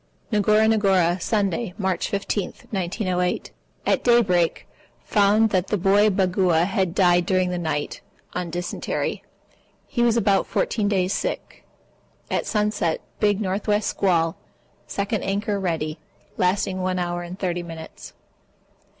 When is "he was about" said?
9.85-10.47